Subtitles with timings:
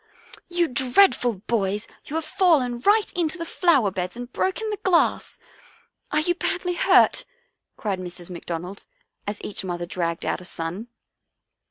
[0.59, 5.37] "You dreadful boys, you have fallen right into the flower beds and broken the glass!
[6.11, 7.23] Are you badly hurt?"
[7.77, 8.31] cried Mrs.
[8.31, 8.87] McDonald,
[9.27, 10.87] as each mother dragged out a son.